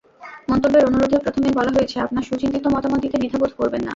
মন্তব্যের 0.49 0.87
অনুরোধের 0.89 1.23
প্রথমেই 1.25 1.57
বলা 1.59 1.71
হয়েছে 1.71 1.95
আপনার 1.99 2.27
সুচিন্তিত 2.29 2.65
মতামত 2.67 2.99
দিতে 3.01 3.17
দ্বিধাবোধ 3.19 3.51
করবেন 3.59 3.81
না। 3.81 3.89